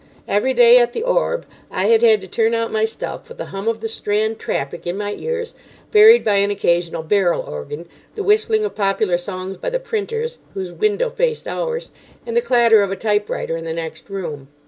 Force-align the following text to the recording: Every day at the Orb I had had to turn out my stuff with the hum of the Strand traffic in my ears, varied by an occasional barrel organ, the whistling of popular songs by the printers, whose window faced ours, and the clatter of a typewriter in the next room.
Every 0.27 0.55
day 0.55 0.79
at 0.79 0.93
the 0.93 1.03
Orb 1.03 1.45
I 1.69 1.85
had 1.85 2.01
had 2.01 2.21
to 2.21 2.27
turn 2.27 2.55
out 2.55 2.71
my 2.71 2.85
stuff 2.85 3.29
with 3.29 3.37
the 3.37 3.45
hum 3.53 3.67
of 3.67 3.81
the 3.81 3.87
Strand 3.87 4.39
traffic 4.39 4.87
in 4.87 4.97
my 4.97 5.13
ears, 5.13 5.53
varied 5.91 6.23
by 6.23 6.37
an 6.37 6.49
occasional 6.49 7.03
barrel 7.03 7.43
organ, 7.43 7.87
the 8.15 8.23
whistling 8.23 8.65
of 8.65 8.73
popular 8.73 9.19
songs 9.19 9.57
by 9.57 9.69
the 9.69 9.77
printers, 9.77 10.39
whose 10.55 10.71
window 10.71 11.11
faced 11.11 11.47
ours, 11.47 11.91
and 12.25 12.35
the 12.35 12.41
clatter 12.41 12.81
of 12.81 12.89
a 12.91 12.95
typewriter 12.95 13.55
in 13.55 13.63
the 13.65 13.73
next 13.73 14.09
room. 14.09 14.47